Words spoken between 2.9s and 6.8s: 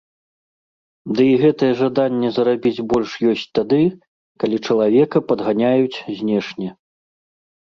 больш ёсць тады, калі чалавека падганяюць знешне.